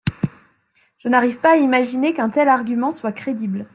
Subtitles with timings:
[0.97, 3.67] Je n’arrive pas à imaginer qu’un tel argument soit crédible.